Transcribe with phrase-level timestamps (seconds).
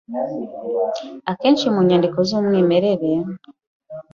[1.31, 3.09] Akenshi, mu nyandiko z’umwimerere,